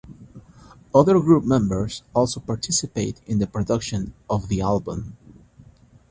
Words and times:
Other 0.95 1.19
group 1.19 1.43
members 1.43 2.01
also 2.15 2.39
participated 2.39 3.21
in 3.27 3.37
the 3.37 3.45
production 3.45 4.15
of 4.27 4.47
the 4.49 4.59
album. 4.61 5.15